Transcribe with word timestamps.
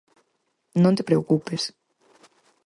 Non 0.83 0.95
te 0.97 1.07
preocupes. 1.09 1.61